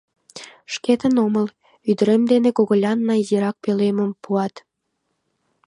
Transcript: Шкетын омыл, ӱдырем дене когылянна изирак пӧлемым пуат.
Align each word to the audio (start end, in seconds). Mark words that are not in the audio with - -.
Шкетын 0.73 1.15
омыл, 1.25 1.47
ӱдырем 1.89 2.23
дене 2.31 2.49
когылянна 2.57 3.13
изирак 3.21 3.55
пӧлемым 3.63 4.11
пуат. 4.23 4.55